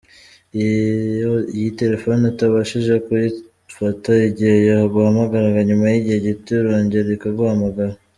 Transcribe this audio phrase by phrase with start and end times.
[0.63, 7.93] Iyo iyi telefone utabashije kuyifata igihe yaguhamagaraga, nyuma y’igihe gito irongera ikaguhamagara.